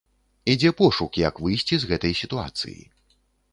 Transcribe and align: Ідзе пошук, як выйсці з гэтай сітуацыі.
Ідзе 0.53 0.71
пошук, 0.79 1.19
як 1.27 1.35
выйсці 1.45 1.75
з 1.85 1.91
гэтай 1.93 2.17
сітуацыі. 2.23 2.77